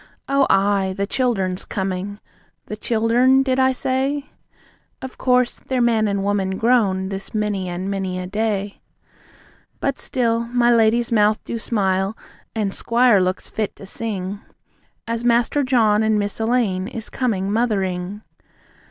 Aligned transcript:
Oh 0.27 0.47
ay, 0.49 0.95
the 0.97 1.05
childern's 1.05 1.63
coming! 1.63 2.19
The 2.65 2.75
CHILDERN 2.75 3.43
did 3.43 3.59
I 3.59 3.71
say? 3.71 4.31
Of 4.99 5.19
course, 5.19 5.59
they're 5.59 5.79
man 5.79 6.07
and 6.07 6.23
woman 6.23 6.57
grown, 6.57 7.09
this 7.09 7.35
many 7.35 7.69
and 7.69 7.87
many 7.87 8.17
a 8.17 8.25
day. 8.25 8.81
But 9.79 9.99
still, 9.99 10.39
my 10.45 10.73
lady's 10.73 11.11
mouth 11.11 11.43
do 11.43 11.59
smile, 11.59 12.17
and 12.55 12.73
squire 12.73 13.21
looks 13.21 13.47
fit 13.47 13.75
to 13.75 13.85
sing, 13.85 14.39
As 15.07 15.23
Master 15.23 15.61
John 15.63 16.01
and 16.01 16.17
Miss 16.17 16.39
Elaine 16.39 16.87
is 16.87 17.11
coming 17.11 17.51
Mothering. 17.51 18.23